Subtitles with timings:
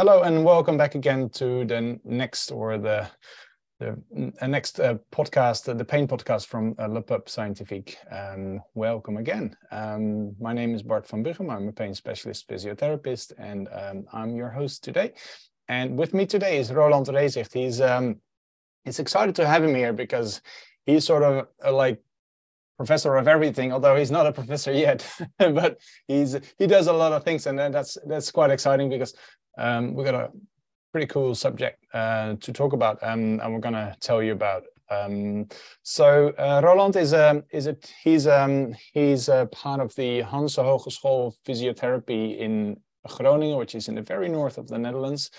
[0.00, 3.06] Hello and welcome back again to the next or the
[3.80, 4.02] the
[4.40, 7.04] uh, next uh, podcast, uh, the pain podcast from uh, Le.
[8.10, 9.54] Um, welcome again.
[9.70, 11.54] Um, my name is Bart van Buchem.
[11.54, 15.12] I'm a pain specialist physiotherapist, and um, I'm your host today.
[15.68, 17.52] And with me today is Roland Reezigt.
[17.52, 18.22] He's um,
[18.86, 20.40] he's excited to have him here because
[20.86, 22.00] he's sort of uh, like
[22.78, 25.06] professor of everything, although he's not a professor yet,
[25.38, 25.78] but
[26.08, 29.14] he's he does a lot of things, and that's that's quite exciting because
[29.60, 30.30] um, we've got a
[30.92, 34.64] pretty cool subject uh, to talk about, um, and we're going to tell you about.
[34.90, 35.46] Um,
[35.82, 40.22] so uh, Roland is a um, is a he's um he's a part of the
[40.22, 45.30] Hanze Hogeschool Physiotherapy in Groningen, which is in the very north of the Netherlands.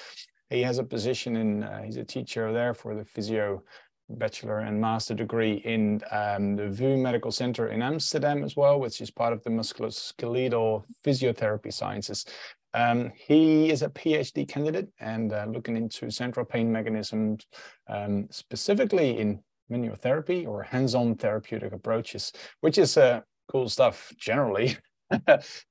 [0.49, 3.61] He has a position in uh, he's a teacher there for the physio
[4.09, 9.01] bachelor and master degree in um, the VU Medical Center in Amsterdam as well, which
[9.01, 12.25] is part of the musculoskeletal physiotherapy sciences.
[12.73, 17.45] Um, he is a PhD candidate and uh, looking into central pain mechanisms,
[17.87, 24.77] um, specifically in manual therapy or hands-on therapeutic approaches, which is uh, cool stuff generally.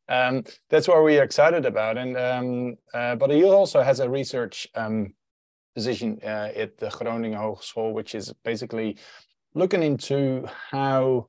[0.09, 1.97] um, that's what we're excited about.
[1.97, 5.15] And um, uh, but he also has a research um,
[5.75, 8.99] position uh, at the Groningen Hogeschool, which is basically
[9.55, 11.29] looking into how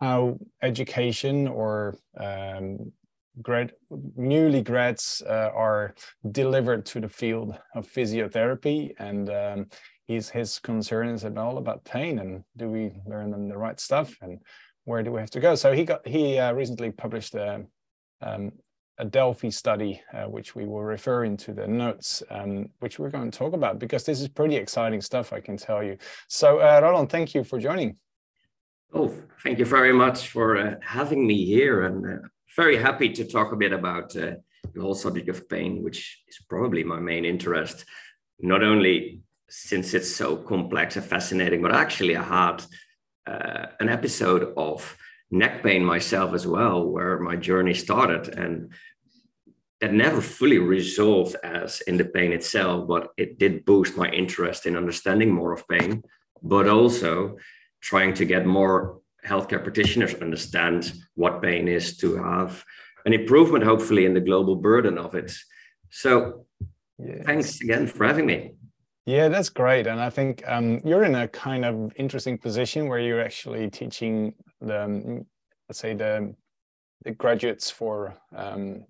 [0.00, 2.92] how education or um,
[3.40, 3.72] grad
[4.16, 5.94] newly grads uh, are
[6.32, 9.66] delivered to the field of physiotherapy and um,
[10.06, 14.14] his his concerns and all about pain and do we learn them the right stuff
[14.20, 14.38] and
[14.84, 17.64] where do we have to go so he got he uh, recently published a,
[18.20, 18.52] um,
[18.98, 23.30] a delphi study uh, which we will refer into the notes um, which we're going
[23.30, 25.96] to talk about because this is pretty exciting stuff i can tell you
[26.28, 27.96] so uh, roland thank you for joining
[28.94, 29.10] Oh,
[29.42, 31.84] thank you very much for uh, having me here.
[31.84, 34.32] And uh, very happy to talk a bit about uh,
[34.74, 37.84] the whole subject of pain, which is probably my main interest,
[38.40, 42.64] not only since it's so complex and fascinating, but actually I had
[43.26, 44.96] uh, an episode of
[45.30, 48.72] neck pain myself as well, where my journey started and
[49.80, 54.64] that never fully resolved as in the pain itself, but it did boost my interest
[54.64, 56.02] in understanding more of pain,
[56.42, 57.36] but also
[57.80, 62.64] trying to get more healthcare practitioners understand what pain is to have
[63.04, 65.32] an improvement, hopefully, in the global burden of it.
[65.90, 66.46] So,
[66.98, 67.22] yes.
[67.24, 68.52] thanks again for having me.
[69.06, 69.86] Yeah, that's great.
[69.88, 74.34] And I think um, you're in a kind of interesting position where you're actually teaching
[74.60, 75.24] the,
[75.68, 76.34] let's say, the,
[77.04, 78.84] the graduates for um,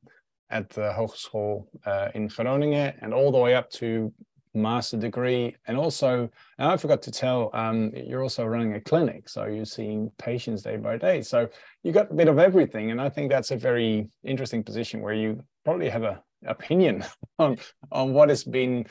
[0.51, 4.13] at the Hogeschool uh, in Groningen and all the way up to
[4.55, 5.57] master degree.
[5.67, 9.65] And also and i forgot to tell um, you're also running a clinic so you're
[9.65, 11.23] seeing patients day by day.
[11.23, 11.49] So
[11.83, 15.15] you got a bit of everything and i think that's a very interesting position where
[15.15, 17.05] you probably have a opinion
[17.39, 17.57] on
[17.91, 18.87] on what has been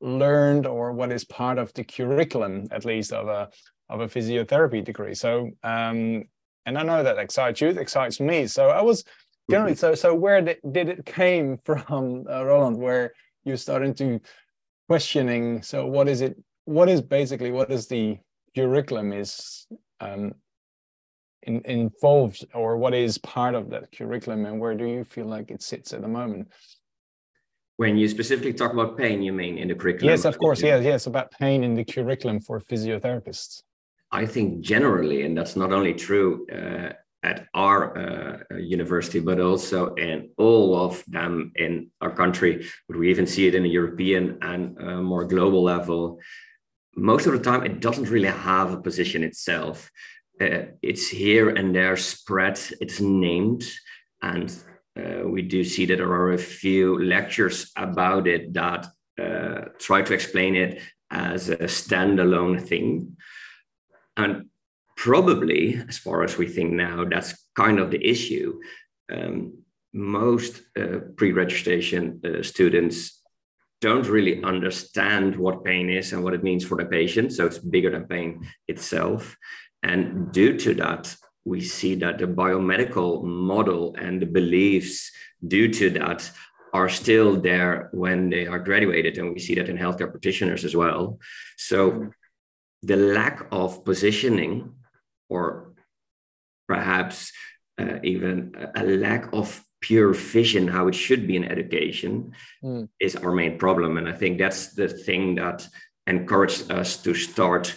[0.00, 3.48] learned or what is part of the curriculum at least of a
[3.88, 5.14] of a physiotherapy degree.
[5.14, 6.24] So um
[6.66, 8.46] and i know that excites you it excites me.
[8.46, 9.04] So i was
[9.50, 9.78] generally mm-hmm.
[9.78, 13.12] so so where did, did it came from uh, roland where
[13.44, 14.20] you're starting to
[14.88, 15.62] questioning.
[15.62, 18.18] So what is it what is basically what is the
[18.54, 19.66] curriculum is
[20.00, 20.32] um,
[21.42, 25.50] in, involved or what is part of that curriculum and where do you feel like
[25.50, 26.48] it sits at the moment?
[27.76, 30.10] When you specifically talk about pain you mean in the curriculum?
[30.10, 30.62] Yes of course.
[30.62, 33.62] Yes yes about pain in the curriculum for physiotherapists.
[34.10, 36.92] I think generally and that's not only true uh,
[37.22, 42.66] at our uh, university, but also in all of them in our country.
[42.88, 46.20] But we even see it in a European and uh, more global level.
[46.94, 49.90] Most of the time, it doesn't really have a position itself.
[50.40, 53.64] Uh, it's here and there spread, it's named.
[54.22, 54.52] And
[54.98, 58.86] uh, we do see that there are a few lectures about it that
[59.20, 63.16] uh, try to explain it as a standalone thing.
[64.16, 64.48] And
[64.96, 68.58] probably, as far as we think now, that's kind of the issue.
[69.12, 69.62] Um,
[69.92, 73.22] most uh, pre-registration uh, students
[73.80, 77.32] don't really understand what pain is and what it means for the patient.
[77.32, 79.36] So it's bigger than pain itself.
[79.82, 85.12] And due to that, we see that the biomedical model and the beliefs
[85.46, 86.30] due to that
[86.72, 89.18] are still there when they are graduated.
[89.18, 91.18] And we see that in healthcare practitioners as well.
[91.56, 92.10] So
[92.82, 94.72] the lack of positioning
[95.28, 95.72] or
[96.68, 97.32] perhaps
[97.78, 102.32] uh, even a lack of pure vision how it should be in education
[102.64, 102.88] mm.
[102.98, 103.98] is our main problem.
[103.98, 105.68] And i think that's the thing that
[106.06, 107.74] encouraged us to start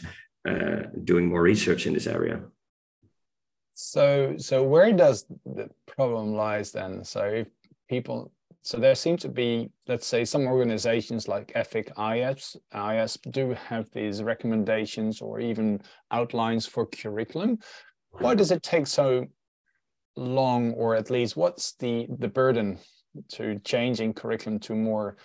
[0.47, 2.41] uh, doing more research in this area.
[3.73, 7.03] So so where does the problem lies then?
[7.03, 7.47] So if
[7.89, 8.31] people
[8.61, 13.89] so there seem to be, let's say, some organizations like EFIC IASP, IASP do have
[13.91, 17.59] these recommendations or even outlines for curriculum.
[18.11, 19.27] Why does it take so
[20.15, 22.79] long, or at least what's the the burden
[23.29, 25.17] to changing curriculum to more,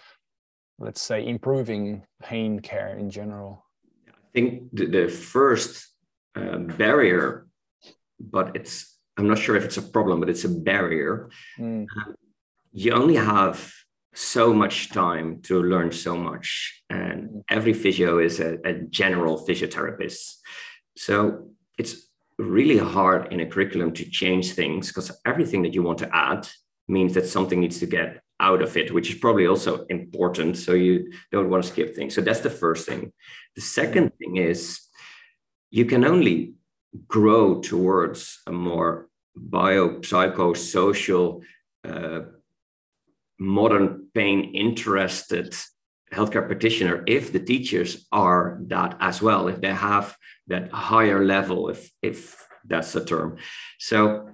[0.78, 3.64] let's say, improving pain care in general?
[4.06, 5.88] I think the, the first
[6.36, 7.46] uh, barrier,
[8.20, 11.30] but it's I'm not sure if it's a problem, but it's a barrier.
[11.58, 11.86] Mm.
[12.74, 13.72] You only have
[14.14, 20.34] so much time to learn so much, and every physio is a, a general physiotherapist.
[20.96, 25.98] So it's really hard in a curriculum to change things because everything that you want
[25.98, 26.48] to add
[26.88, 30.56] means that something needs to get out of it, which is probably also important.
[30.56, 32.14] So you don't want to skip things.
[32.14, 33.12] So that's the first thing.
[33.54, 34.80] The second thing is
[35.70, 36.54] you can only
[37.06, 41.42] grow towards a more biopsychosocial,
[41.84, 42.20] uh,
[43.38, 45.54] modern pain interested
[46.12, 50.16] healthcare practitioner if the teachers are that as well, if they have
[50.46, 53.36] that higher level, if if that's a term.
[53.78, 54.30] So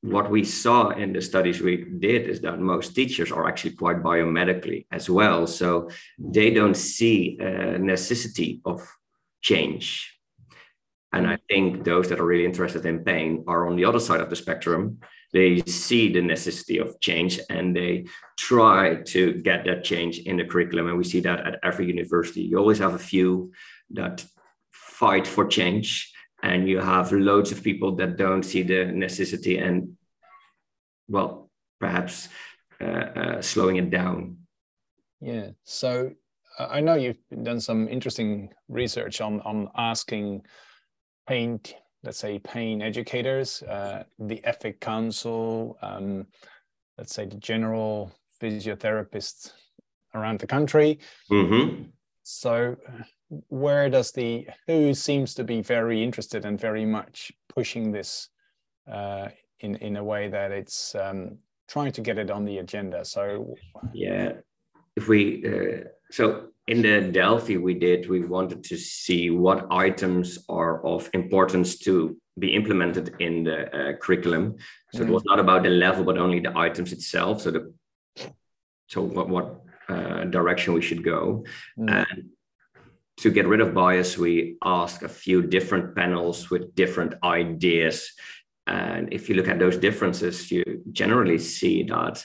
[0.00, 4.02] what we saw in the studies we did is that most teachers are actually quite
[4.02, 5.46] biomedically as well.
[5.46, 8.86] So they don't see a necessity of
[9.40, 10.14] change.
[11.12, 14.20] And I think those that are really interested in pain are on the other side
[14.20, 14.98] of the spectrum.
[15.32, 18.06] They see the necessity of change and they
[18.38, 20.88] try to get that change in the curriculum.
[20.88, 22.42] And we see that at every university.
[22.42, 23.52] You always have a few
[23.90, 24.24] that
[24.72, 29.96] fight for change and you have loads of people that don't see the necessity and
[31.08, 31.50] well
[31.80, 32.28] perhaps
[32.80, 34.36] uh, uh, slowing it down
[35.20, 36.10] yeah so
[36.58, 40.42] uh, i know you've done some interesting research on on asking
[41.26, 41.60] pain
[42.08, 46.26] let's say pain educators uh, the EFIC council um,
[46.96, 48.10] let's say the general
[48.40, 49.52] physiotherapists
[50.14, 50.98] around the country
[51.30, 51.82] mm-hmm.
[52.22, 52.74] so
[53.48, 58.30] where does the who seems to be very interested and very much pushing this
[58.90, 59.28] uh,
[59.60, 61.36] in in a way that it's um,
[61.68, 63.04] trying to get it on the agenda.
[63.04, 63.54] So
[63.92, 64.32] yeah,
[64.96, 70.38] if we uh, so in the Delphi we did, we wanted to see what items
[70.50, 74.56] are of importance to be implemented in the uh, curriculum.
[74.92, 75.08] So mm.
[75.08, 77.40] it was not about the level, but only the items itself.
[77.40, 77.72] So the
[78.86, 81.44] so what what uh, direction we should go
[81.78, 81.90] mm.
[81.90, 82.30] and
[83.18, 88.12] to get rid of bias, we ask a few different panels with different ideas.
[88.66, 92.24] And if you look at those differences, you generally see that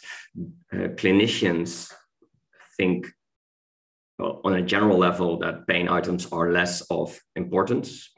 [0.72, 1.92] uh, clinicians
[2.78, 3.08] think
[4.20, 8.12] on a general level that pain items are less of importance.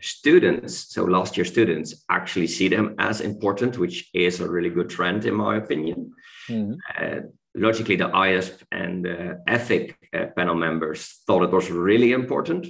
[0.00, 4.90] Students, so last year students, actually see them as important, which is a really good
[4.90, 6.12] trend in my opinion.
[6.48, 6.74] Mm-hmm.
[6.98, 7.20] Uh,
[7.54, 12.66] logically, the IASP and the EFIC uh, panel members thought it was really important.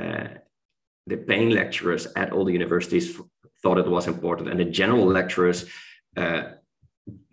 [0.00, 0.28] Uh,
[1.06, 3.18] the pain lecturers at all the universities
[3.62, 5.66] thought it was important, and the general lecturers
[6.16, 6.42] uh,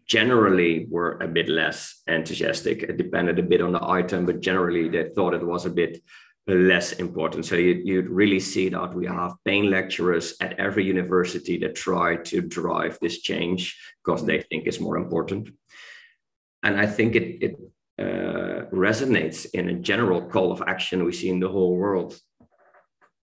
[0.09, 2.83] generally were a bit less enthusiastic.
[2.83, 6.01] It depended a bit on the item, but generally they thought it was a bit
[6.47, 7.45] less important.
[7.45, 12.15] So you, you'd really see that we have pain lecturers at every university that try
[12.15, 15.49] to drive this change because they think it's more important
[16.63, 17.55] and I think it, it
[17.97, 22.17] uh, resonates in a general call of action we see in the whole world.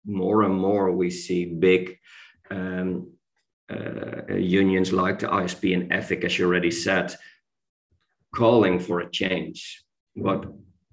[0.06, 1.98] More and more, we see big
[2.50, 3.12] um,
[3.70, 7.16] uh, unions like the ISP and EFIC, as you already said,
[8.34, 9.84] calling for a change.
[10.14, 10.46] What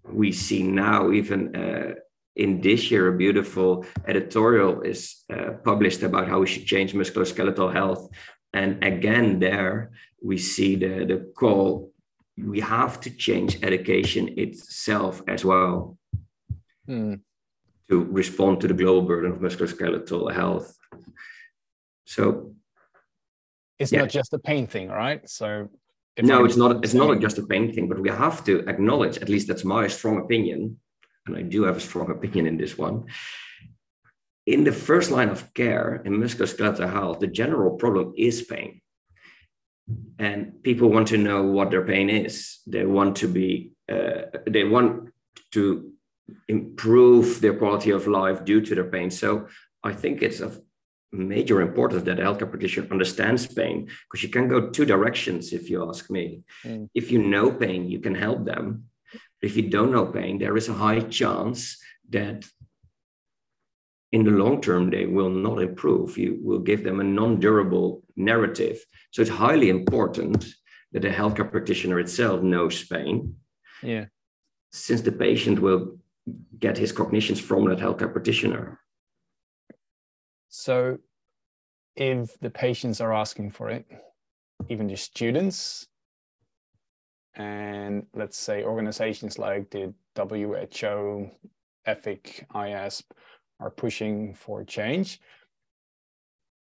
[0.04, 1.94] we see now, even uh,
[2.34, 7.72] in this year, a beautiful editorial is uh, published about how we should change musculoskeletal
[7.72, 8.08] health.
[8.52, 9.90] And again, there
[10.22, 11.92] we see the, the call
[12.36, 15.96] we have to change education itself as well
[16.86, 17.14] hmm.
[17.88, 20.76] to respond to the global burden of musculoskeletal health.
[22.04, 22.54] So
[23.78, 24.00] it's yeah.
[24.00, 25.28] not just a pain thing, right?
[25.28, 25.68] So
[26.20, 26.84] no, it's not.
[26.84, 29.18] It's not just a pain thing, but we have to acknowledge.
[29.18, 30.78] At least that's my strong opinion,
[31.26, 33.04] and I do have a strong opinion in this one.
[34.46, 38.80] In the first line of care in musculoskeletal health, the general problem is pain
[40.18, 44.64] and people want to know what their pain is they want to be uh, they
[44.64, 45.12] want
[45.52, 45.92] to
[46.48, 49.46] improve their quality of life due to their pain so
[49.84, 50.60] i think it's of
[51.12, 55.70] major importance that a healthcare practitioner understands pain because you can go two directions if
[55.70, 56.88] you ask me mm.
[56.94, 58.84] if you know pain you can help them
[59.40, 61.78] if you don't know pain there is a high chance
[62.10, 62.44] that
[64.12, 68.84] in the long term they will not improve you will give them a non-durable narrative
[69.12, 70.44] so it's highly important
[70.92, 73.36] that the healthcare practitioner itself knows pain.
[73.82, 74.06] Yeah.
[74.72, 75.98] Since the patient will
[76.58, 78.80] get his cognitions from that healthcare practitioner.
[80.48, 80.98] So
[81.96, 83.86] if the patients are asking for it,
[84.68, 85.86] even the students,
[87.34, 91.30] and let's say organizations like the WHO,
[91.86, 93.04] EFIC, IASP
[93.60, 95.20] are pushing for change.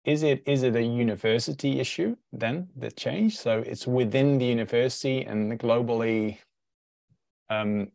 [0.05, 3.37] Is it is it a university issue then the change?
[3.37, 6.37] So it's within the university and globally.
[7.49, 7.91] Um,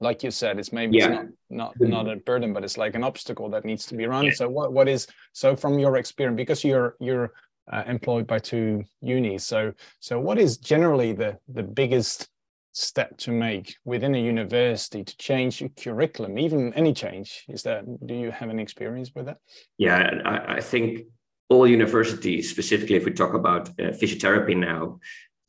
[0.00, 1.22] like you said, it's maybe yeah.
[1.22, 4.06] it's not not not a burden, but it's like an obstacle that needs to be
[4.06, 4.26] run.
[4.26, 4.32] Yeah.
[4.32, 7.32] So what what is so from your experience because you're you're
[7.72, 9.46] uh, employed by two unis.
[9.46, 12.28] So so what is generally the the biggest
[12.72, 17.44] step to make within a university to change a curriculum, even any change?
[17.48, 19.38] Is that do you have any experience with that?
[19.78, 21.06] Yeah, I, I think
[21.48, 25.00] all universities, specifically if we talk about uh, physiotherapy now,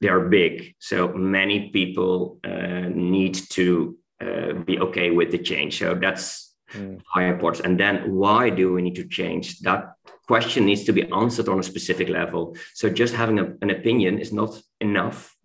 [0.02, 0.76] they are big.
[0.80, 5.80] So many people uh, need to uh, be okay with the change.
[5.80, 7.02] So that's mm.
[7.08, 7.66] high importance.
[7.66, 9.60] And then why do we need to change?
[9.60, 9.94] That
[10.28, 12.56] question needs to be answered on a specific level.
[12.74, 15.36] So just having a, an opinion is not enough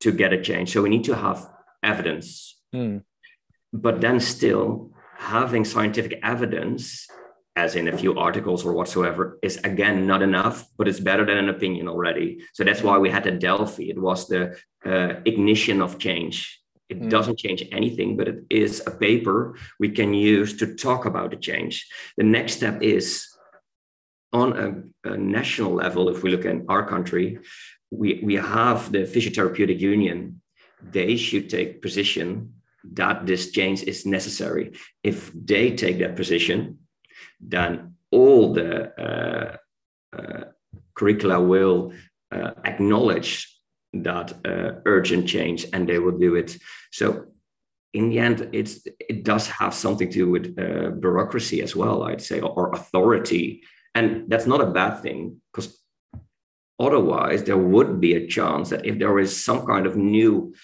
[0.00, 0.72] to get a change.
[0.72, 1.48] So we need to have
[1.82, 2.60] evidence.
[2.74, 3.02] Mm.
[3.72, 7.08] But then still having scientific evidence
[7.58, 11.38] as in a few articles or whatsoever, is again not enough, but it's better than
[11.38, 12.28] an opinion already.
[12.54, 13.90] So that's why we had the Delphi.
[13.94, 14.56] It was the
[14.86, 16.36] uh, ignition of change.
[16.88, 17.10] It mm.
[17.10, 21.36] doesn't change anything, but it is a paper we can use to talk about the
[21.36, 21.86] change.
[22.16, 23.28] The next step is
[24.32, 27.38] on a, a national level, if we look at our country,
[27.90, 30.40] we, we have the physiotherapeutic union.
[30.82, 32.54] They should take position
[32.92, 34.72] that this change is necessary.
[35.02, 36.78] If they take that position,
[37.40, 39.56] then all the uh,
[40.16, 40.44] uh,
[40.94, 41.92] curricula will
[42.30, 43.57] uh, acknowledge
[43.92, 46.56] that uh, urgent change and they will do it.
[46.92, 47.26] So
[47.94, 52.02] in the end it's it does have something to do with uh, bureaucracy as well
[52.04, 53.62] i'd say or, authority.
[53.94, 55.76] And that's not a bad thing because
[56.78, 60.54] otherwise there would be a chance that if there is some kind of new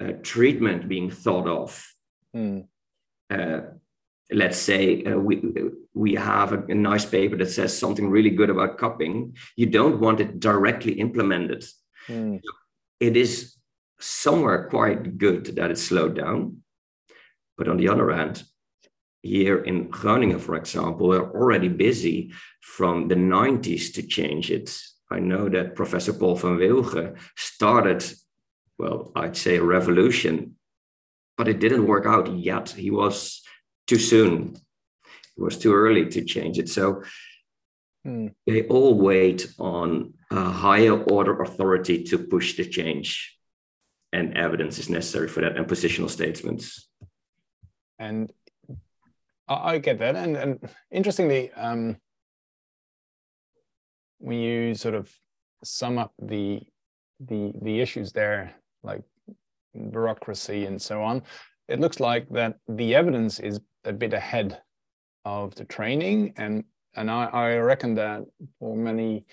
[0.00, 1.68] uh, treatment being thought of
[2.36, 2.64] mm.
[3.30, 3.60] uh,
[4.30, 5.34] let's say uh, we
[5.94, 9.98] we have a, a, nice paper that says something really good about cupping you don't
[9.98, 11.64] want it directly implemented.
[12.06, 12.40] Mm
[13.00, 13.56] it is
[13.98, 16.62] somewhere quite good that it's slowed down.
[17.56, 18.42] But on the other hand,
[19.22, 24.78] here in Groningen, for example, we're already busy from the 90s to change it.
[25.10, 28.04] I know that Professor Paul van Wilgen started,
[28.78, 30.56] well, I'd say a revolution,
[31.36, 32.70] but it didn't work out yet.
[32.70, 33.42] He was
[33.86, 34.56] too soon.
[35.36, 36.68] It was too early to change it.
[36.68, 37.02] So
[38.06, 38.32] mm.
[38.46, 43.38] they all wait on a higher order authority to push the change
[44.12, 46.88] and evidence is necessary for that and positional statements.
[47.98, 48.32] And
[49.48, 50.16] i get that.
[50.16, 50.58] And, and
[50.90, 51.96] interestingly um,
[54.18, 55.12] when you sort of
[55.62, 56.60] sum up the
[57.20, 59.02] the the issues there like
[59.74, 61.22] bureaucracy and so on
[61.68, 64.60] it looks like that the evidence is a bit ahead
[65.24, 66.32] of the training.
[66.36, 66.64] And
[66.94, 68.22] and I, I reckon that
[68.58, 69.26] for many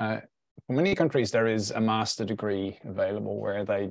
[0.00, 0.20] uh,
[0.66, 3.90] for many countries, there is a master degree available where they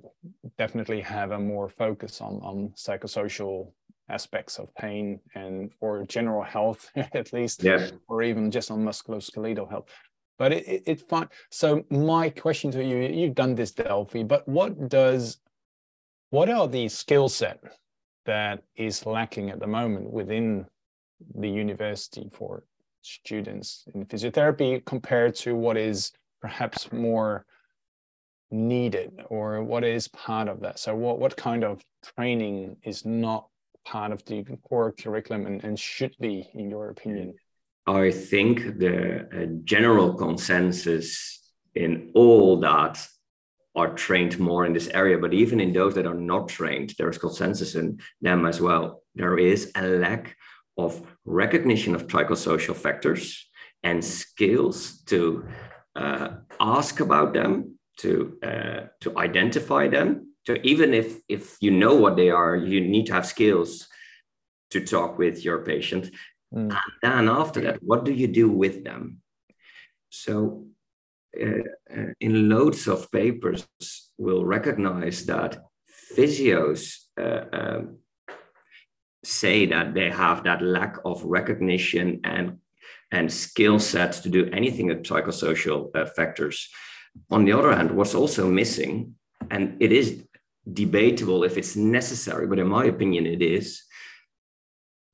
[0.57, 3.71] definitely have a more focus on, on psychosocial
[4.09, 7.89] aspects of pain and or general health at least, yeah.
[8.07, 9.85] or even just on musculoskeletal health.
[10.39, 11.27] But it, it, it's fine.
[11.51, 15.37] So my question to you, you've done this Delphi, but what does,
[16.31, 17.61] what are the skill set
[18.25, 20.65] that is lacking at the moment within
[21.35, 22.63] the university for
[23.01, 27.45] students in physiotherapy compared to what is perhaps more
[28.51, 30.79] needed or what is part of that.
[30.79, 31.81] So what, what kind of
[32.15, 33.47] training is not
[33.85, 37.35] part of the core curriculum and, and should be in your opinion?
[37.87, 41.39] I think the uh, general consensus
[41.75, 43.05] in all that
[43.75, 47.17] are trained more in this area but even in those that are not trained there's
[47.17, 49.03] consensus in them as well.
[49.15, 50.35] There is a lack
[50.77, 53.47] of recognition of psychosocial factors
[53.83, 55.45] and skills to
[55.95, 60.33] uh, ask about them, to uh, to identify them.
[60.47, 63.87] So even if if you know what they are, you need to have skills
[64.71, 66.11] to talk with your patient.
[66.53, 66.71] Mm.
[66.71, 69.21] And then after that, what do you do with them?
[70.09, 70.65] So
[71.39, 71.63] uh,
[71.95, 73.67] uh in loads of papers,
[74.17, 75.57] we'll recognize that
[76.15, 76.81] physios
[77.19, 77.99] uh, um,
[79.23, 82.57] say that they have that lack of recognition and
[83.11, 86.69] and skill sets to do anything with psychosocial uh, factors.
[87.31, 89.15] On the other hand, what's also missing,
[89.49, 90.23] and it is
[90.71, 93.81] debatable if it's necessary, but in my opinion, it is,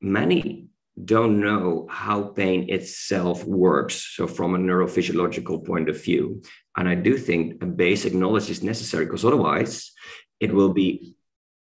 [0.01, 0.67] many
[1.03, 3.95] don't know how pain itself works.
[4.15, 6.41] So, from a neurophysiological point of view.
[6.77, 9.91] And I do think a basic knowledge is necessary because otherwise
[10.39, 11.15] it will be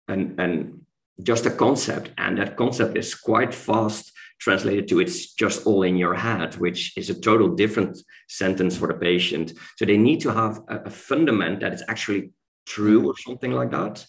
[0.08, 0.86] an, an
[1.22, 2.10] just a concept.
[2.18, 6.96] And that concept is quite fast translated to it's just all in your head, which
[6.96, 7.98] is a total different
[8.28, 9.52] sentence for the patient.
[9.76, 12.32] So they need to have a, a fundament that is actually
[12.66, 14.06] true or something like that.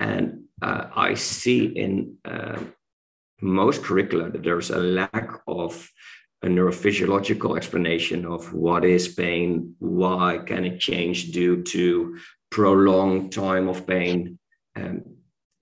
[0.00, 2.60] And uh, I see in uh,
[3.40, 5.88] most curricula that there's a lack of
[6.42, 12.18] a neurophysiological explanation of what is pain, why can it change due to
[12.50, 14.38] prolonged time of pain.
[14.76, 15.02] Um,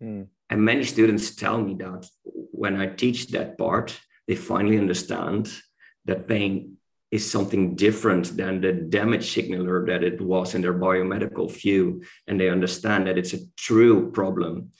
[0.02, 0.26] mm.
[0.50, 3.98] And many students tell me that when I teach that part,
[4.28, 5.52] they finally understand
[6.04, 6.76] that pain
[7.10, 12.02] is something different than the damage signaler that it was in their biomedical view.
[12.26, 14.70] And they understand that it's a true problem.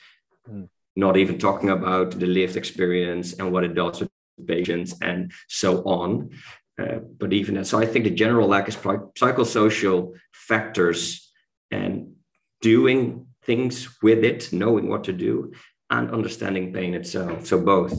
[0.51, 0.69] Mm.
[0.97, 4.11] Not even talking about the lived experience and what it does with
[4.47, 6.31] patients and so on.
[6.79, 11.33] Uh, but even that, so I think the general lack is psychosocial factors
[11.71, 12.15] and
[12.61, 15.53] doing things with it, knowing what to do,
[15.91, 17.47] and understanding pain itself.
[17.47, 17.95] So both.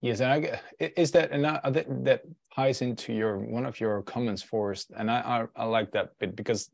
[0.00, 2.22] Yes, and I, is that and I, that, that
[2.54, 6.36] ties into your one of your comments, Forrest, and I, I, I like that bit
[6.36, 6.70] because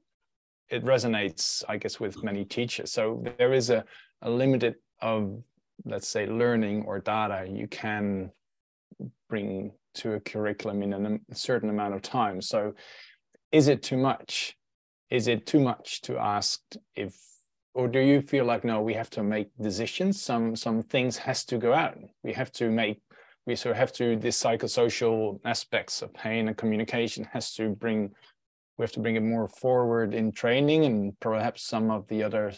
[0.68, 2.90] it resonates, I guess, with many teachers.
[2.90, 3.84] So there is a,
[4.22, 5.42] a limited of
[5.84, 8.30] let's say learning or data you can
[9.28, 12.40] bring to a curriculum in a certain amount of time.
[12.40, 12.74] So
[13.52, 14.56] is it too much?
[15.10, 16.60] Is it too much to ask
[16.94, 17.16] if
[17.74, 20.20] or do you feel like no we have to make decisions?
[20.20, 21.98] Some some things has to go out.
[22.22, 23.00] We have to make
[23.46, 28.10] we sort of have to the psychosocial aspects of pain and communication has to bring
[28.76, 32.52] we have to bring it more forward in training and perhaps some of the other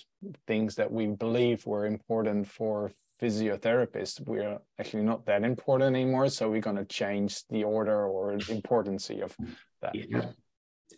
[0.47, 4.21] things that we believe were important for physiotherapists.
[4.21, 9.11] We're actually not that important anymore so we're going to change the order or importance
[9.11, 9.37] of
[9.81, 9.95] that.
[9.95, 10.27] Yeah.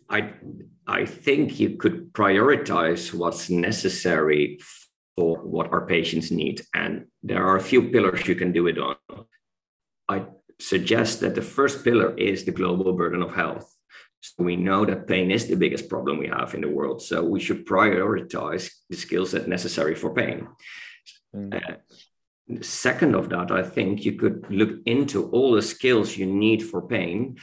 [0.09, 0.33] I
[0.87, 4.59] i think you could prioritize what's necessary
[5.15, 8.77] for what our patients need and there are a few pillars you can do it
[8.77, 8.95] on
[10.09, 10.25] i
[10.59, 13.71] suggest that the first pillar is the global burden of health
[14.21, 17.23] so we know that pain is the biggest problem we have in the world so
[17.23, 20.47] we should prioritize the skills that necessary for pain
[21.35, 21.53] mm.
[21.53, 21.75] uh,
[22.61, 26.81] second of that, I think you could look into all the skills you need for
[26.81, 27.37] pain.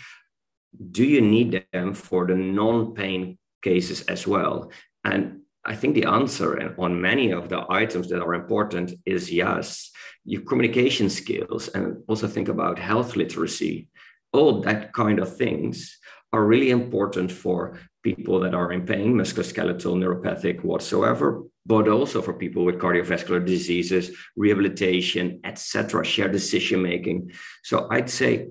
[0.90, 4.70] Do you need them for the non pain cases as well?
[5.04, 9.90] And I think the answer on many of the items that are important is yes.
[10.24, 13.88] Your communication skills, and also think about health literacy,
[14.32, 15.98] all that kind of things
[16.32, 22.32] are really important for people that are in pain, musculoskeletal, neuropathic, whatsoever, but also for
[22.32, 27.30] people with cardiovascular diseases, rehabilitation, etc., shared decision making.
[27.62, 28.48] So I'd say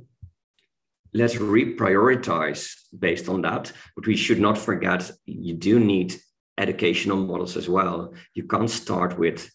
[1.14, 6.16] let's reprioritize based on that, but we should not forget you do need
[6.58, 8.14] educational models as well.
[8.34, 9.50] You can't start with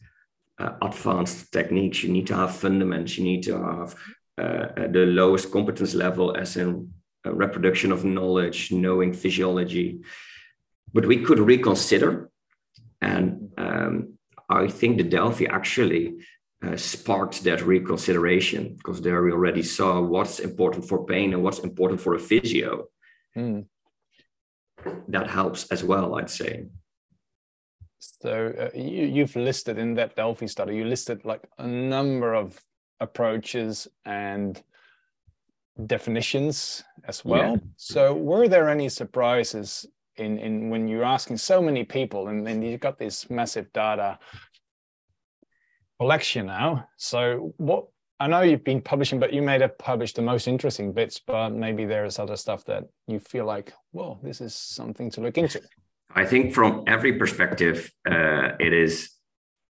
[0.59, 2.03] uh, advanced techniques.
[2.03, 3.19] You need to have fundamentals.
[3.19, 3.95] You need to have
[4.39, 6.93] uh, the lowest competence level, as in
[7.25, 10.01] reproduction of knowledge, knowing physiology.
[10.93, 12.31] But we could reconsider.
[13.01, 16.15] And um, I think the Delphi actually
[16.63, 21.59] uh, sparked that reconsideration because there we already saw what's important for pain and what's
[21.61, 22.87] important for a physio.
[23.37, 23.67] Mm.
[25.09, 26.67] That helps as well, I'd say.
[27.99, 32.59] So uh, you, you've listed in that Delphi study, you listed like a number of
[33.01, 34.63] approaches and
[35.87, 37.53] definitions as well.
[37.53, 37.57] Yeah.
[37.77, 42.63] So were there any surprises in, in when you're asking so many people and then
[42.63, 44.19] you've got this massive data
[45.99, 46.89] collection now.
[46.97, 47.87] So what
[48.19, 51.51] I know you've been publishing, but you may have published the most interesting bits, but
[51.51, 55.61] maybe there's other stuff that you feel like, well, this is something to look into.
[56.15, 59.11] I think from every perspective, uh, it is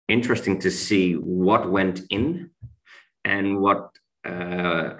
[0.07, 2.49] interesting to see what went in
[3.23, 3.89] and what
[4.25, 4.95] uh,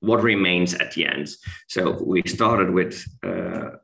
[0.00, 1.28] what remains at the end.
[1.68, 3.76] So we started with uh,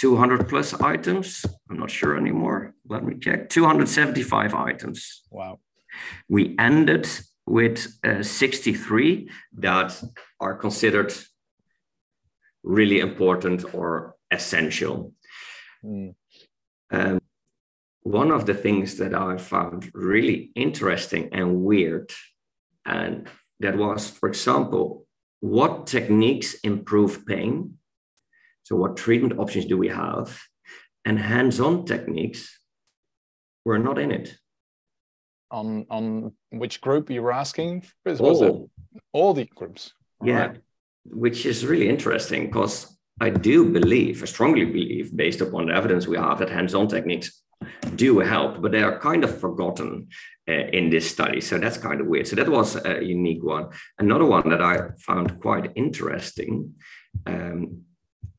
[0.00, 1.44] 200 plus items.
[1.68, 2.74] I'm not sure anymore.
[2.88, 3.50] Let me check.
[3.50, 5.22] 275 items.
[5.30, 5.60] Wow.
[6.28, 7.06] We ended
[7.46, 10.02] with uh, 63 that
[10.40, 11.12] are considered
[12.62, 15.12] really important or essential.
[15.84, 16.14] Mm.
[16.90, 17.20] Um,
[18.02, 22.10] one of the things that I found really interesting and weird
[22.86, 23.28] and
[23.60, 25.06] that was, for example,
[25.40, 27.78] what techniques improve pain?
[28.70, 30.40] So, what treatment options do we have?
[31.04, 32.56] And hands on techniques
[33.64, 34.36] were not in it.
[35.50, 37.84] On, on which group you were asking?
[38.04, 38.70] Was all.
[39.12, 39.92] all the groups.
[40.20, 40.60] All yeah, right.
[41.04, 46.06] which is really interesting because I do believe, I strongly believe, based upon the evidence
[46.06, 47.42] we have, that hands on techniques
[47.96, 50.08] do help, but they are kind of forgotten
[50.48, 51.40] uh, in this study.
[51.40, 52.28] So that's kind of weird.
[52.28, 53.70] So that was a unique one.
[53.98, 56.74] Another one that I found quite interesting,
[57.26, 57.82] um,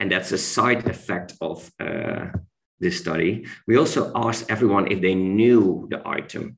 [0.01, 2.25] and that's a side effect of uh,
[2.79, 3.45] this study.
[3.67, 6.57] We also asked everyone if they knew the item,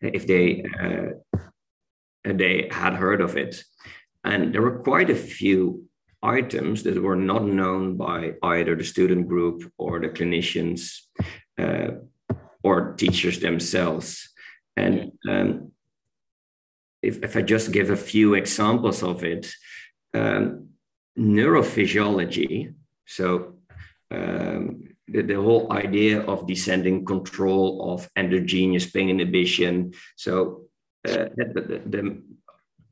[0.00, 1.40] if they uh,
[2.24, 3.62] they had heard of it,
[4.24, 5.84] and there were quite a few
[6.22, 11.00] items that were not known by either the student group or the clinicians
[11.58, 11.88] uh,
[12.64, 14.30] or teachers themselves.
[14.76, 15.72] And um,
[17.02, 19.52] if, if I just give a few examples of it,
[20.14, 20.71] um,
[21.18, 22.74] neurophysiology,
[23.06, 23.54] so
[24.10, 30.66] um, the, the whole idea of descending control of endogenous pain inhibition, so
[31.08, 32.22] uh, the, the,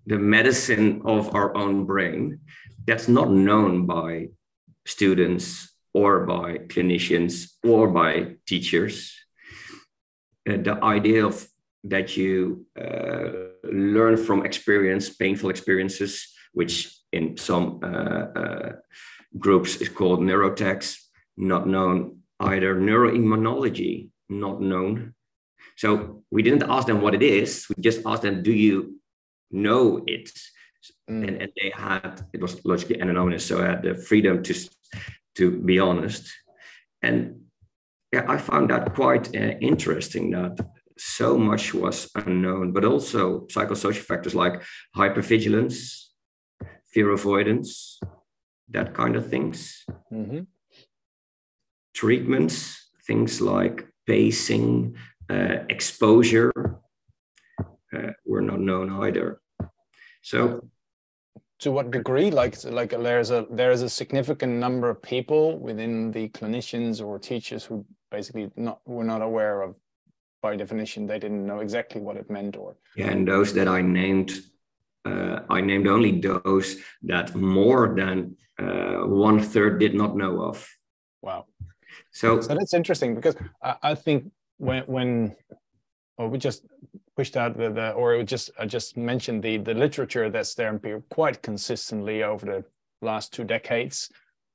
[0.07, 2.41] the medicine of our own brain,
[2.87, 4.29] that's not known by
[4.87, 9.15] students or by clinicians or by teachers.
[10.49, 11.47] Uh, the idea of
[11.85, 13.29] that you uh,
[13.65, 18.73] learn from experience, painful experiences, which in some uh, uh
[19.39, 20.97] groups is called neurotags,
[21.37, 22.75] not known either.
[22.75, 25.15] Neuroimmunology, not known.
[25.77, 27.67] So we didn't ask them what it is.
[27.69, 29.01] We just asked them, do you
[29.51, 30.31] know it?
[31.11, 31.29] Mm.
[31.29, 34.55] And, and, they had, it was logically anonymous, so I had the freedom to
[35.37, 36.31] to be honest.
[37.03, 37.43] And
[38.13, 40.59] yeah, I found that quite uh, interesting that
[40.99, 44.63] so much was unknown, but also psychosocial factors like
[44.97, 46.10] hypervigilance,
[46.93, 48.01] fear avoidance,
[48.71, 49.85] that kind of things.
[50.13, 50.41] Mm-hmm.
[51.95, 54.97] Treatments, things like pacing,
[55.29, 56.53] uh, exposure,
[57.93, 59.41] uh, were not known either.
[60.23, 60.69] So
[61.61, 66.29] to what degree like like there's a there's a significant number of people within the
[66.31, 69.75] clinicians or teachers who basically not were not aware of
[70.43, 73.81] by definition they didn't know exactly what it meant or yeah and those that i
[73.81, 74.33] named
[75.05, 80.69] uh, i named only those that more than uh, one third did not know of
[81.23, 81.47] wow
[82.11, 85.37] so so that's interesting because i, I think when when
[86.19, 86.67] or we just
[87.17, 90.69] pushed out the, the or it just I just mentioned the the literature that's there
[90.69, 92.65] and quite consistently over the
[93.03, 94.11] last two decades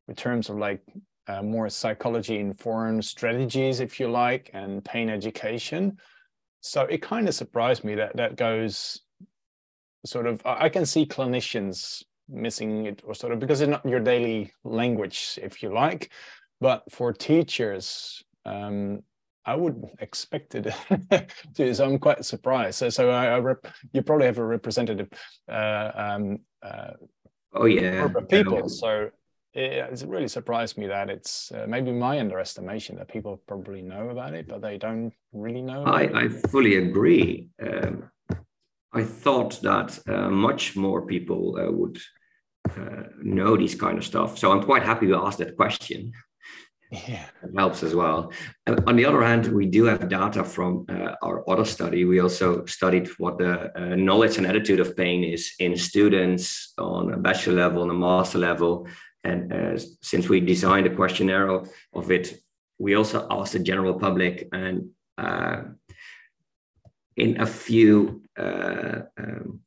[0.08, 0.82] in terms of like
[1.28, 5.98] uh, more psychology informed strategies, if you like, and pain education.
[6.62, 9.02] So it kind of surprised me that that goes
[10.06, 10.42] sort of.
[10.46, 15.40] I can see clinicians missing it, or sort of because it's not your daily language,
[15.42, 16.12] if you like.
[16.62, 19.02] But for teachers, um,
[19.46, 20.74] I would expect it
[21.56, 21.74] to.
[21.76, 22.78] So I'm quite surprised.
[22.78, 25.10] So, so I, I rep, you probably have a representative.
[25.50, 26.92] Uh, um, uh,
[27.54, 28.02] oh yeah.
[28.02, 28.70] Group of people.
[28.70, 29.10] So
[29.54, 34.10] it, it's really surprised me that it's uh, maybe my underestimation that people probably know
[34.10, 35.84] about it, but they don't really know.
[35.84, 37.50] I, I fully agree.
[37.62, 38.10] Um,
[38.96, 42.00] I thought that uh, much more people uh, would
[42.70, 44.38] uh, know these kind of stuff.
[44.38, 46.14] So I'm quite happy to ask that question
[47.08, 47.26] yeah.
[47.44, 48.32] It helps as well.
[48.68, 52.06] on the other hand, we do have data from uh, our other study.
[52.06, 57.14] We also studied what the uh, knowledge and attitude of pain is in students on
[57.14, 58.88] a bachelor level and a master level.
[59.24, 62.36] And uh, since we designed a questionnaire of, of, it,
[62.78, 65.64] we also asked the general public and uh,
[67.18, 69.62] in a few uh, um,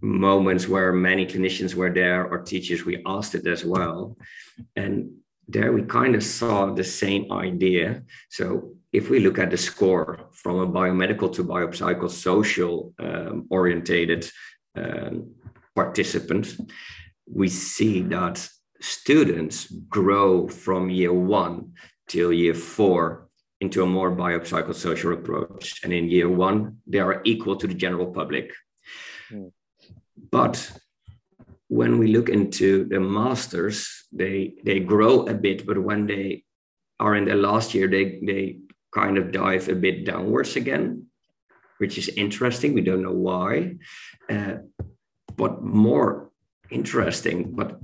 [0.00, 4.16] moments where many clinicians were there or teachers, we asked it as well.
[4.76, 5.16] And
[5.48, 8.02] there we kind of saw the same idea.
[8.28, 14.30] So if we look at the score from a biomedical to biopsychosocial um, orientated
[14.76, 15.34] um,
[15.74, 16.56] participant,
[17.26, 18.48] we see that
[18.80, 21.72] students grow from year one
[22.08, 23.23] till year four
[23.60, 25.82] into a more biopsychosocial approach.
[25.84, 28.52] And in year one, they are equal to the general public.
[29.30, 29.52] Mm.
[30.30, 30.72] But
[31.68, 36.44] when we look into the masters, they they grow a bit, but when they
[37.00, 38.58] are in their last year, they they
[38.94, 41.06] kind of dive a bit downwards again,
[41.78, 42.74] which is interesting.
[42.74, 43.76] We don't know why,
[44.30, 44.56] uh,
[45.36, 46.30] but more
[46.70, 47.54] interesting.
[47.54, 47.80] But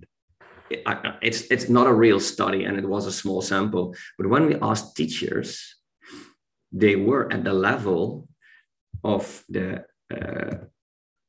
[0.71, 3.95] it's it's not a real study, and it was a small sample.
[4.19, 5.77] But when we asked teachers,
[6.73, 8.29] they were at the level
[9.03, 10.57] of the uh,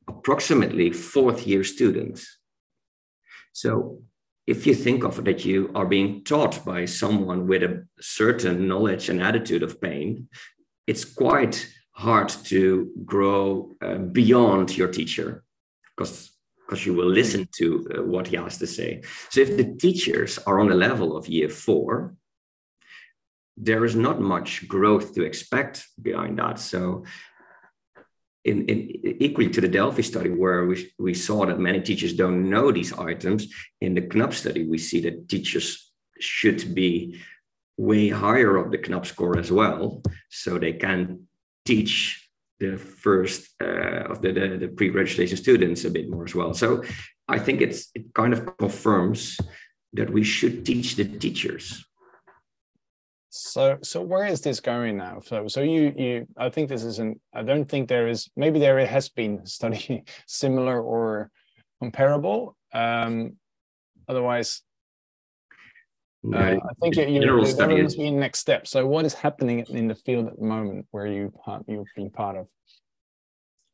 [0.08, 2.38] approximately fourth year students
[3.54, 4.02] So
[4.48, 8.68] if you think of it that you are being taught by someone with a certain
[8.68, 10.28] knowledge and attitude of pain,
[10.88, 15.44] it's quite hard to grow uh, beyond your teacher
[15.96, 16.32] because
[16.72, 19.02] because you will listen to uh, what he has to say.
[19.30, 22.16] So if the teachers are on the level of year four,
[23.58, 26.60] there is not much growth to expect behind that.
[26.60, 27.04] So
[28.46, 32.50] in, in, equally to the Delphi study, where we, we saw that many teachers don't
[32.50, 37.20] know these items, in the KNAP study, we see that teachers should be
[37.76, 41.28] way higher up the KNAP score as well, so they can
[41.66, 42.21] teach
[42.62, 46.54] the first uh, of the, the, the, pre-registration students a bit more as well.
[46.54, 46.84] So
[47.28, 49.38] I think it's it kind of confirms
[49.94, 51.84] that we should teach the teachers
[53.32, 55.22] so, so where is this going now?
[55.24, 57.20] So, so you, you, I think this isn't.
[57.34, 58.30] I don't think there is.
[58.36, 61.32] Maybe there has been study similar or
[61.80, 62.58] comparable.
[62.74, 63.38] Um,
[64.08, 64.62] otherwise,
[66.24, 68.68] uh, I think you, you, there must be next step.
[68.68, 71.34] So, what is happening in the field at the moment where you
[71.68, 72.48] you've been part of?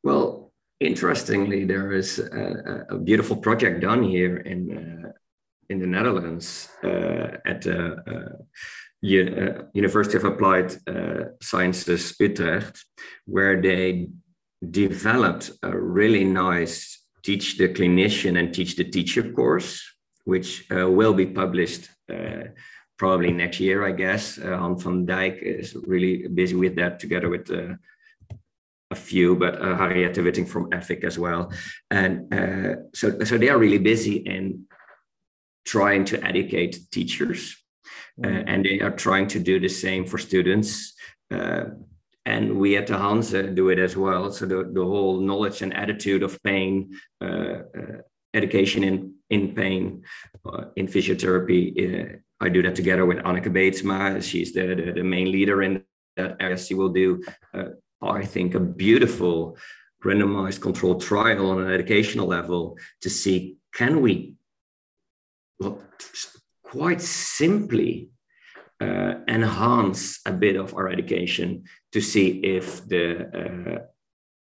[0.03, 5.11] Well, interestingly, there is a, a beautiful project done here in uh,
[5.69, 8.37] in the Netherlands uh, at the uh,
[9.07, 12.85] uh, University of Applied uh, Sciences Utrecht,
[13.25, 14.07] where they
[14.71, 19.83] developed a really nice teach the clinician and teach the teacher course,
[20.23, 21.89] which uh, will be published
[22.97, 24.37] probably next year, I guess.
[24.37, 27.75] Uh, Han van Dijk is really busy with that together with uh,
[28.89, 31.51] a few, but uh, Harriet Wittink from EFIC as well.
[31.91, 32.33] And
[32.93, 34.65] so, so they are really busy in
[35.65, 37.57] trying to educate teachers
[38.23, 38.43] uh, mm.
[38.47, 40.93] and they are trying to do the same for students.
[41.29, 41.65] Uh,
[42.25, 44.31] and we at the Hanze do it as well.
[44.31, 47.59] So the, the whole knowledge and attitude of pain, uh,
[48.33, 50.03] education in, in pain,
[50.75, 54.21] in physiotherapy, I do that together with Anneke Beetsma.
[54.21, 55.83] She's the, the, the, main leader in
[56.17, 56.57] that area.
[56.57, 57.69] She will do, uh,
[58.01, 59.57] I think, a beautiful
[60.03, 64.35] randomized controlled trial on an educational level to see can we
[65.59, 65.81] well,
[66.63, 68.09] quite simply
[68.79, 73.79] uh, enhance a bit of our education to see if the, uh,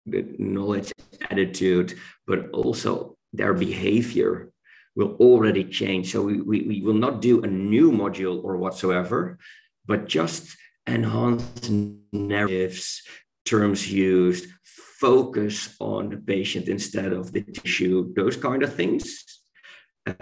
[0.05, 0.91] the knowledge
[1.29, 4.51] attitude, but also their behavior
[4.95, 6.11] will already change.
[6.11, 9.37] So we, we, we will not do a new module or whatsoever,
[9.85, 10.55] but just
[10.87, 11.69] enhance
[12.11, 13.01] narratives,
[13.45, 14.47] terms used,
[14.99, 19.23] focus on the patient instead of the tissue, those kind of things.
[20.05, 20.13] Uh,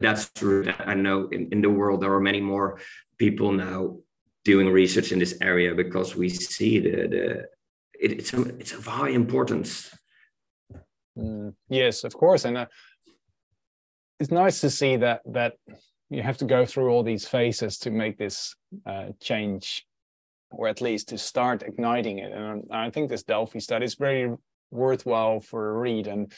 [0.00, 0.72] that's true.
[0.78, 2.80] I know in, in the world there are many more
[3.18, 3.98] people now
[4.44, 7.46] doing research in this area because we see the, the
[8.00, 9.94] it, it's it's of high importance.
[11.18, 12.66] Mm, yes, of course, and uh,
[14.18, 15.54] it's nice to see that that
[16.08, 18.54] you have to go through all these phases to make this
[18.86, 19.86] uh, change,
[20.50, 22.32] or at least to start igniting it.
[22.32, 24.34] And I think this Delphi study is very
[24.70, 26.32] worthwhile for a read and.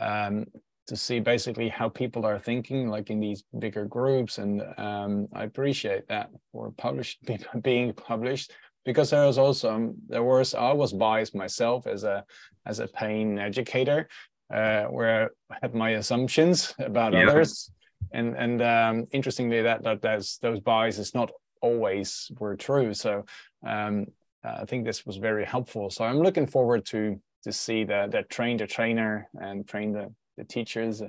[0.00, 0.46] Um,
[0.88, 4.38] to see basically how people are thinking, like in these bigger groups.
[4.38, 7.18] And um, I appreciate that for published
[7.62, 8.52] being published
[8.84, 12.24] because there was also there was I was biased myself as a
[12.66, 14.08] as a pain educator,
[14.52, 17.26] uh, where I had my assumptions about yeah.
[17.28, 17.70] others,
[18.12, 22.94] and and um, interestingly that that those those biases not always were true.
[22.94, 23.24] So
[23.66, 24.06] um,
[24.44, 25.90] I think this was very helpful.
[25.90, 30.12] So I'm looking forward to to see that that train the trainer and train the
[30.36, 31.02] the teachers.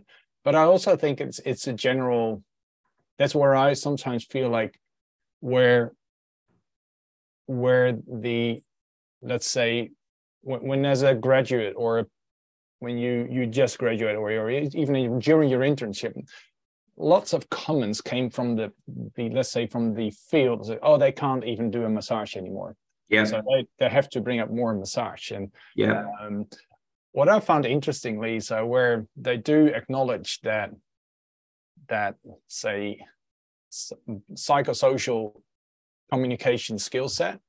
[0.43, 2.43] But I also think it's it's a general.
[3.17, 4.79] That's where I sometimes feel like
[5.41, 5.93] where
[7.49, 8.61] where the
[9.23, 9.89] let's say
[10.41, 12.05] when, when as a graduate or
[12.77, 16.13] when you you just graduate or, or even during your internship
[16.95, 18.71] lots of comments came from the,
[19.15, 22.75] the let's say from the field like, oh they can't even do a massage anymore.
[23.07, 23.23] Yeah.
[23.23, 25.31] So they, they have to bring up more massage.
[25.31, 26.05] And yeah.
[26.21, 26.45] um,
[27.13, 30.69] what I found interestingly so where they do acknowledge that
[31.87, 32.15] that
[32.47, 32.99] say
[34.35, 35.41] psychosocial
[36.11, 37.39] communication skill set,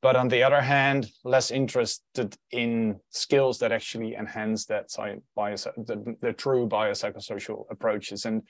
[0.00, 4.90] but on the other hand, less interested in skills that actually enhance that
[5.34, 8.24] bios, the, the true biopsychosocial approaches.
[8.24, 8.42] And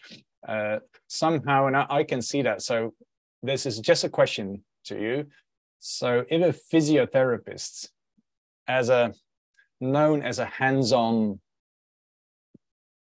[0.47, 2.63] uh, somehow, and I, I can see that.
[2.63, 2.95] So
[3.43, 5.27] this is just a question to you.
[5.79, 7.89] So if a physiotherapist,
[8.67, 9.15] as a
[9.81, 11.41] known as a hands-on,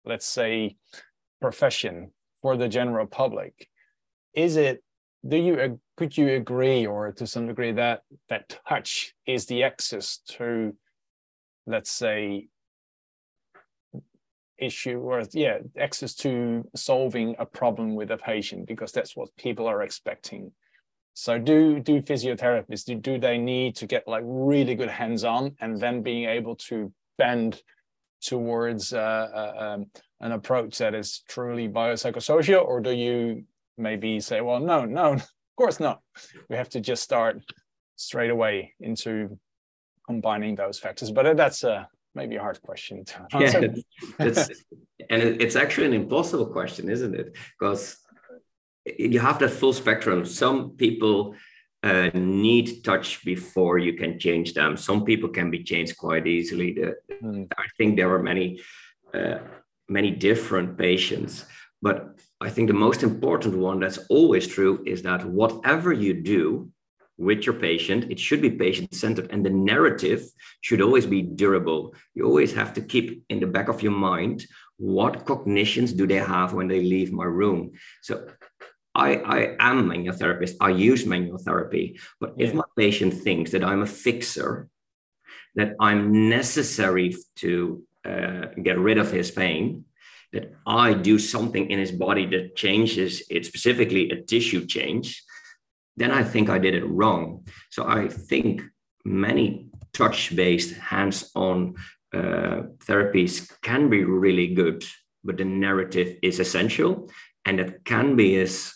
[0.04, 0.76] let's say,
[1.40, 3.68] profession for the general public.
[4.34, 4.82] Is it?
[5.26, 10.18] Do you could you agree, or to some degree, that that touch is the access
[10.30, 10.74] to,
[11.66, 12.48] let's say,
[14.58, 19.66] issue or yeah access to solving a problem with a patient because that's what people
[19.66, 20.52] are expecting?
[21.14, 25.78] So do do physiotherapists do, do they need to get like really good hands-on and
[25.78, 27.62] then being able to bend
[28.22, 29.86] towards uh, uh, um,
[30.20, 33.44] an approach that is truly biopsychosocial or do you
[33.78, 36.00] maybe say well no no of course not
[36.48, 37.42] we have to just start
[37.96, 39.38] straight away into
[40.06, 43.60] combining those factors but that's a maybe a hard question to answer.
[43.60, 44.48] Yeah, it's,
[45.10, 47.36] and it's actually an impossible question, isn't it?
[47.58, 47.96] Because
[48.98, 50.24] you have that full spectrum.
[50.24, 51.34] Some people
[51.82, 54.76] uh, need touch before you can change them.
[54.76, 56.72] Some people can be changed quite easily.
[56.74, 57.46] The, mm.
[57.56, 58.60] I think there are many,
[59.14, 59.38] uh,
[59.88, 61.44] many different patients,
[61.80, 66.72] but I think the most important one that's always true is that whatever you do,
[67.22, 68.10] with your patient.
[68.10, 70.22] It should be patient centered, and the narrative
[70.60, 71.94] should always be durable.
[72.14, 76.16] You always have to keep in the back of your mind what cognitions do they
[76.16, 77.72] have when they leave my room.
[78.02, 78.26] So
[78.94, 80.56] I, I am a manual therapist.
[80.60, 82.00] I use manual therapy.
[82.20, 84.68] But if my patient thinks that I'm a fixer,
[85.54, 89.84] that I'm necessary to uh, get rid of his pain,
[90.32, 95.22] that I do something in his body that changes it, specifically a tissue change,
[95.96, 97.46] then I think I did it wrong.
[97.70, 98.62] So I think
[99.04, 101.74] many touch based, hands on
[102.14, 104.84] uh, therapies can be really good,
[105.22, 107.10] but the narrative is essential.
[107.44, 108.72] And it can be as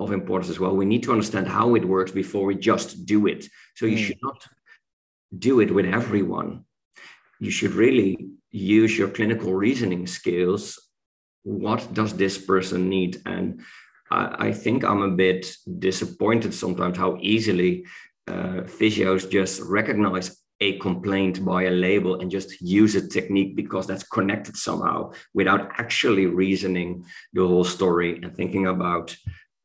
[0.00, 0.76] of importance as well.
[0.76, 3.46] We need to understand how it works before we just do it.
[3.76, 4.06] So you mm.
[4.06, 4.44] should not
[5.36, 6.64] do it with everyone.
[7.40, 10.78] You should really use your clinical reasoning skills.
[11.42, 13.22] What does this person need?
[13.26, 13.62] And
[14.10, 17.84] I, I think I'm a bit disappointed sometimes how easily
[18.26, 23.86] uh, physios just recognize a complaint by a label and just use a technique because
[23.86, 29.16] that's connected somehow without actually reasoning the whole story and thinking about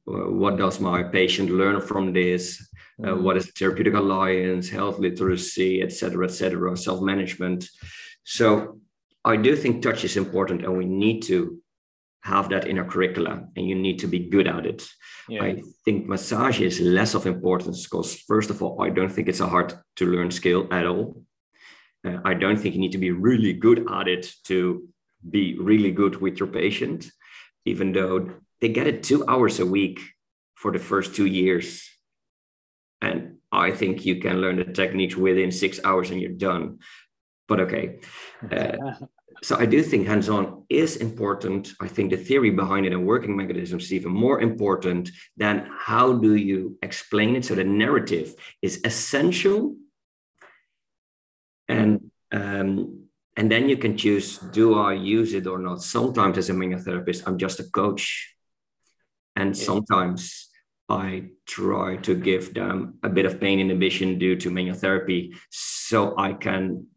[0.07, 2.61] uh, what does my patient learn from this
[3.03, 3.23] uh, mm-hmm.
[3.23, 7.67] what is therapeutic alliance health literacy etc etc self-management
[8.23, 8.79] so
[9.25, 11.59] i do think touch is important and we need to
[12.23, 14.87] have that in a curricula and you need to be good at it.
[15.27, 15.43] Yeah.
[15.43, 19.41] I think massage is less of importance because, first of all, I don't think it's
[19.41, 21.21] a hard to learn skill at all.
[22.05, 24.87] Uh, I don't think you need to be really good at it to
[25.29, 27.11] be really good with your patient,
[27.65, 28.29] even though
[28.61, 29.99] they get it two hours a week
[30.55, 31.89] for the first two years.
[33.01, 36.79] And I think you can learn the techniques within six hours and you're done.
[37.47, 37.99] But okay.
[38.51, 38.77] Uh,
[39.41, 41.73] so I do think hands-on is important.
[41.81, 46.13] I think the theory behind it and working mechanisms is even more important than how
[46.13, 47.45] do you explain it.
[47.45, 49.75] So the narrative is essential,
[51.67, 55.81] and um, and then you can choose: do I use it or not?
[55.81, 58.35] Sometimes, as a manual therapist, I'm just a coach,
[59.35, 60.49] and sometimes
[60.89, 66.13] I try to give them a bit of pain inhibition due to manual therapy, so
[66.17, 66.87] I can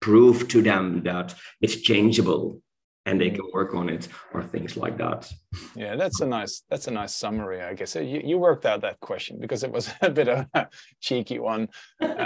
[0.00, 2.60] prove to them that it's changeable
[3.08, 5.32] and they can work on it or things like that.
[5.74, 7.94] Yeah that's a nice that's a nice summary i guess.
[7.94, 10.68] You, you worked out that question because it was a bit of a
[11.00, 11.68] cheeky one.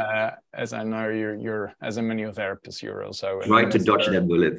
[0.03, 4.07] Uh, as i know you're you're as a manual therapist you're also trying to dodge
[4.07, 4.55] that bullet.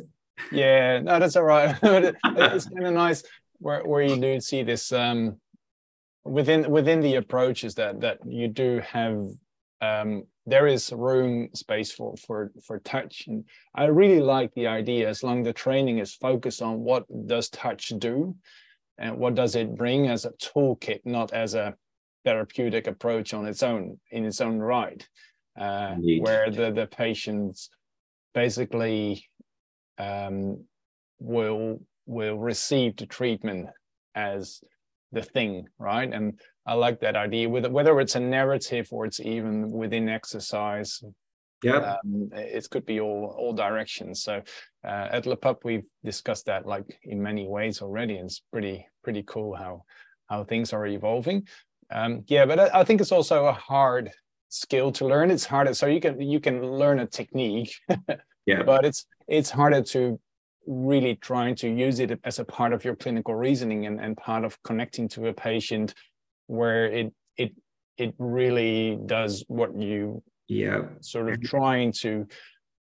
[0.52, 1.76] Yeah no that's all right.
[1.84, 3.24] It's kind of nice
[3.60, 5.40] where, where you do see this um
[6.24, 9.16] within within the approaches that that you do have
[9.82, 13.26] um there is room space for for for touch.
[13.28, 17.50] And i really like the idea as long the training is focused on what does
[17.50, 18.36] touch do
[18.98, 21.76] and what does it bring as a toolkit not as a
[22.26, 25.08] therapeutic approach on its own in its own right.
[25.60, 27.70] Uh, where the the patients
[28.34, 29.24] basically
[30.00, 30.64] um,
[31.20, 33.70] will will receive the treatment
[34.16, 34.62] as
[35.14, 37.50] the thing right and I like that idea.
[37.50, 41.04] Whether it's a narrative or it's even within exercise,
[41.62, 44.24] yeah, um, it could be all all directions.
[44.24, 44.42] So
[44.84, 48.88] uh, at Le Pub, we've discussed that like in many ways already, and it's pretty
[49.04, 49.84] pretty cool how
[50.28, 51.48] how things are evolving.
[51.92, 54.12] Um, yeah, but I, I think it's also a hard
[54.50, 55.32] skill to learn.
[55.32, 57.76] It's harder, so you can you can learn a technique,
[58.46, 60.20] yeah, but it's it's harder to
[60.66, 64.44] really trying to use it as a part of your clinical reasoning and, and part
[64.44, 65.94] of connecting to a patient
[66.48, 67.52] where it it
[67.98, 70.84] it really does what you yeah.
[71.02, 72.28] sort of trying to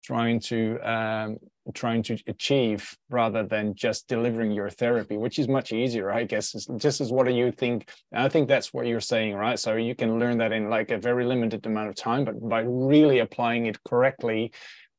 [0.03, 1.37] trying to um,
[1.74, 6.66] trying to achieve rather than just delivering your therapy which is much easier i guess.
[6.76, 9.59] Just as what do you think i think that's what you're saying right?
[9.59, 12.61] So you can learn that in like a very limited amount of time but by
[12.62, 14.53] really applying it correctly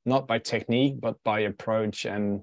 [0.05, 2.41] not by technique but by approach and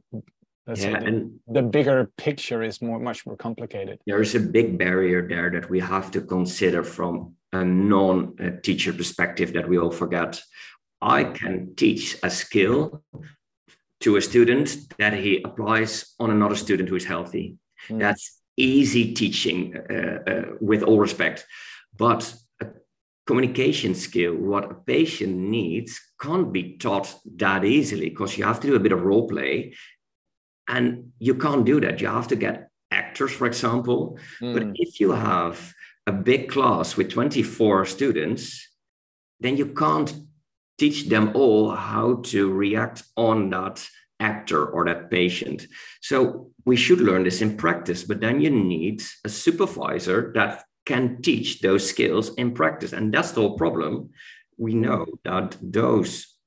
[0.74, 3.98] yeah, the, and the bigger picture is more much more complicated.
[4.06, 9.54] There is a big barrier there that we have to consider from a non-teacher perspective
[9.54, 10.42] that we all forget.
[11.00, 13.02] I can teach a skill
[14.00, 17.56] to a student that he applies on another student who is healthy.
[17.88, 18.00] Mm.
[18.00, 21.46] that's easy teaching uh, uh, with all respect.
[21.96, 22.66] But a
[23.26, 28.66] communication skill what a patient needs can't be taught that easily because you have to
[28.66, 29.74] do a bit of role play
[30.68, 32.00] and you can't do that.
[32.00, 34.18] You have to get actors, for example.
[34.40, 34.54] Mm.
[34.54, 35.72] But if you have
[36.06, 38.68] a big class with 24 students,
[39.40, 40.12] then you can't
[40.78, 43.86] teach them all how to react on that
[44.20, 45.66] actor or that patient.
[46.00, 51.20] So we should learn this in practice, but then you need a supervisor that can
[51.22, 52.92] teach those skills in practice.
[52.92, 54.10] And that's the whole problem.
[54.58, 56.38] We know that those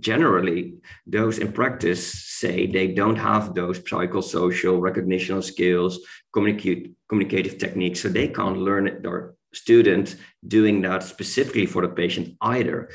[0.00, 0.74] generally
[1.06, 6.00] those in practice say they don't have those psychosocial recognition skills
[6.32, 10.16] communicate communicative techniques so they can't learn their student
[10.46, 12.90] doing that specifically for the patient either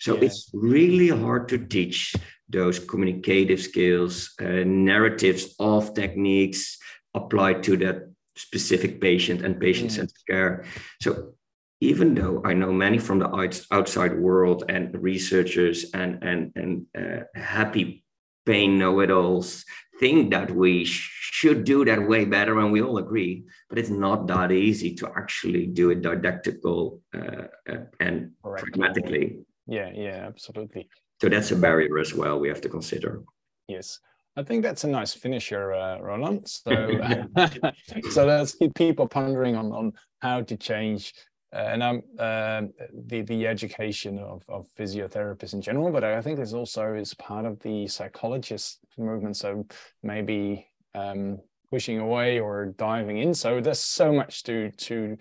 [0.00, 0.24] so yeah.
[0.24, 2.14] it's really hard to teach
[2.48, 6.78] those communicative skills uh, narratives of techniques
[7.14, 10.34] applied to that specific patient and patient-centered yeah.
[10.34, 10.64] care
[11.02, 11.34] so
[11.82, 13.28] even though I know many from the
[13.72, 18.04] outside world and researchers and and and uh, happy
[18.46, 19.64] pain know-it-alls
[19.98, 24.26] think that we should do that way better, and we all agree, but it's not
[24.28, 28.64] that easy to actually do it didactical uh, uh and Correct.
[28.64, 29.38] pragmatically.
[29.66, 30.88] Yeah, yeah, absolutely.
[31.20, 33.22] So that's a barrier as well we have to consider.
[33.68, 33.98] Yes.
[34.34, 36.48] I think that's a nice finisher, uh, Roland.
[36.48, 36.72] So,
[38.10, 41.12] so let's keep people pondering on, on how to change
[41.52, 42.62] and I'm uh,
[43.06, 47.44] the the education of, of physiotherapists in general, but I think this also is part
[47.44, 49.36] of the psychologist movement.
[49.36, 49.66] So
[50.02, 51.38] maybe um,
[51.70, 53.34] pushing away or diving in.
[53.34, 55.16] So there's so much to to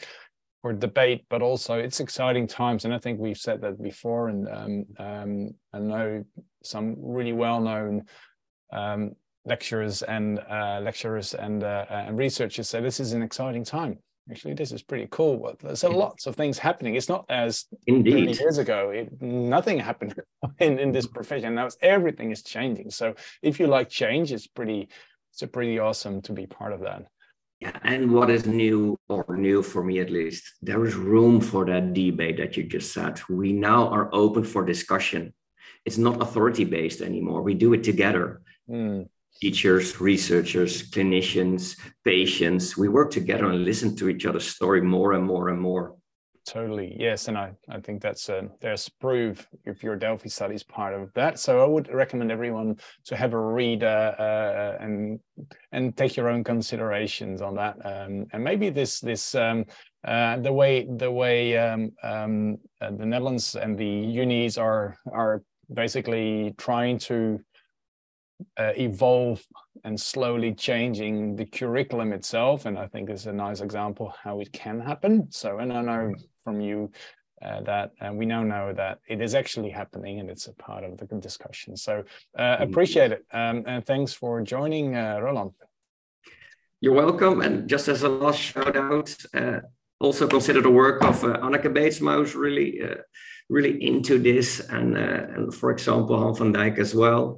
[0.62, 2.86] for debate, but also it's exciting times.
[2.86, 4.30] And I think we've said that before.
[4.30, 6.24] And um, um, I know
[6.64, 8.04] some really well known
[8.72, 13.98] um, lecturers and uh, lecturers and uh, and researchers say this is an exciting time
[14.30, 15.56] actually this is pretty cool.
[15.60, 16.96] There's a lots of things happening.
[16.96, 18.40] It's not as Indeed.
[18.40, 20.16] years ago it, nothing happened
[20.60, 21.56] in, in this profession.
[21.56, 22.92] Now everything is changing.
[22.92, 24.90] So if you like change it's pretty
[25.32, 27.04] it's a pretty awesome to be part of that.
[27.60, 31.66] Yeah and what is new or new for me at least there is room for
[31.66, 33.20] that debate that you just said.
[33.30, 35.34] We now are open for discussion.
[35.86, 37.42] It's not authority based anymore.
[37.42, 38.42] We do it together.
[38.70, 39.08] Mm
[39.40, 42.78] teachers, researchers, clinicians, patients.
[42.78, 45.96] We work together and listen to each other's story more and more and more.
[46.46, 50.64] Totally, yes, and I, I think that's a, there's proof if your Delphi study is
[50.64, 51.38] part of that.
[51.38, 55.20] So I would recommend everyone to have a read uh, uh, and
[55.72, 57.78] and take your own considerations on that.
[57.86, 59.66] Um, and maybe this this um,
[60.04, 65.44] uh, the way the way um, um uh, the Netherlands and the unis are are
[65.72, 67.40] basically trying to
[68.58, 69.46] uh, evolve
[69.84, 72.66] and slowly changing the curriculum itself.
[72.66, 75.32] And I think it's a nice example how it can happen.
[75.32, 76.14] So, and I know
[76.44, 76.92] from you
[77.42, 80.84] uh, that and we now know that it is actually happening and it's a part
[80.84, 81.76] of the discussion.
[81.76, 82.04] So
[82.38, 83.26] uh, appreciate it.
[83.32, 85.52] Um, and thanks for joining, uh, Roland.
[86.82, 87.42] You're welcome.
[87.42, 89.60] And just as a last shout out, uh,
[90.00, 92.96] also consider the work of uh, Anneke Beetsma, who's really, uh,
[93.50, 94.60] really into this.
[94.60, 97.38] And, and for example, Han van Dijk as well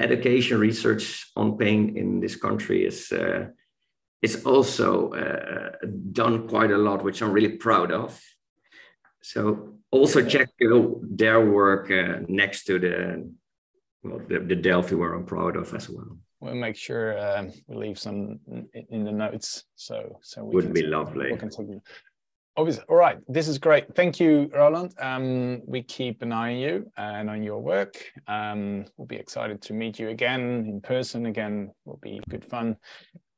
[0.00, 3.46] education research on pain in this country is uh,
[4.22, 5.70] is also uh,
[6.12, 8.20] done quite a lot, which I'm really proud of.
[9.22, 13.30] So also check their work uh, next to the
[14.02, 16.18] well the, the, Delphi where I'm proud of as well.
[16.40, 18.40] We'll make sure um, we leave some
[18.90, 21.32] in the notes so so we would be lovely.
[21.32, 21.66] We can take
[22.58, 23.18] Obviously, all right.
[23.28, 23.94] This is great.
[23.94, 24.92] Thank you, Roland.
[24.98, 28.04] Um, we keep an eye on you and on your work.
[28.26, 31.26] Um, we'll be excited to meet you again in person.
[31.26, 32.76] Again, will be good fun,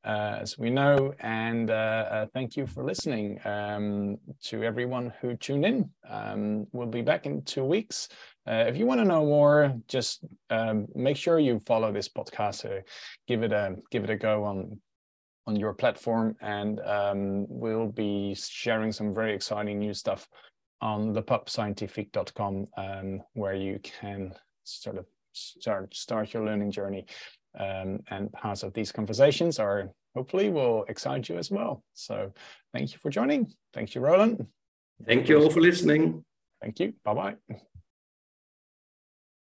[0.06, 1.12] uh, as we know.
[1.20, 1.74] And uh,
[2.10, 5.90] uh, thank you for listening um, to everyone who tuned in.
[6.08, 8.08] Um, we'll be back in two weeks.
[8.48, 12.64] Uh, if you want to know more, just um, make sure you follow this podcast.
[12.64, 12.80] Uh,
[13.28, 14.80] give it a give it a go on
[15.46, 20.28] on your platform, and um, we'll be sharing some very exciting new stuff
[20.80, 24.32] on lepubscientifique.com, um, where you can
[24.64, 27.06] sort of start start your learning journey.
[27.58, 31.82] Um, and parts of these conversations are hopefully will excite you as well.
[31.94, 32.32] So
[32.72, 33.52] thank you for joining.
[33.74, 34.46] Thank you, Roland.
[35.04, 36.24] Thank you all for listening.
[36.62, 36.92] Thank you.
[37.04, 37.60] Bye bye.